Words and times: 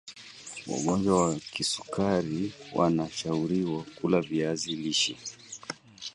wagonjwa 0.67 1.15
wa 1.21 1.35
kisukari 1.35 2.53
wana 2.75 3.09
shauriwa 3.09 3.83
kula 3.83 4.21
viazi 4.21 4.71
lishe 4.75 5.17